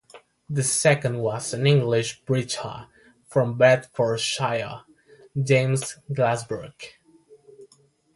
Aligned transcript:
The 0.49 0.63
second 0.63 1.19
was 1.19 1.53
an 1.53 1.67
English 1.67 2.25
preacher 2.25 2.87
from 3.27 3.55
Bedfordshire, 3.55 4.81
James 5.39 5.99
Glasbrook. 6.11 6.95